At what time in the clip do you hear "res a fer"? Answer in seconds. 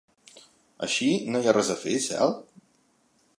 1.59-1.95